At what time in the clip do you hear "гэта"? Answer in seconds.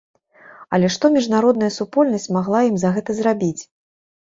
2.99-3.19